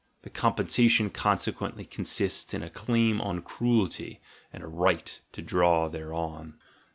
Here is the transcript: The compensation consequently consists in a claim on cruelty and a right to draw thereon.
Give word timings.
The 0.23 0.31
compensation 0.31 1.11
consequently 1.11 1.85
consists 1.85 2.55
in 2.55 2.63
a 2.63 2.71
claim 2.71 3.21
on 3.21 3.43
cruelty 3.43 4.19
and 4.51 4.63
a 4.63 4.67
right 4.67 5.21
to 5.31 5.43
draw 5.43 5.89
thereon. 5.89 6.57